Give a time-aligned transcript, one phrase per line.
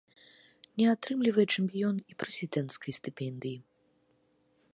[0.81, 3.57] Не атрымлівае чэмпіён і прэзідэнцкай стыпендыі.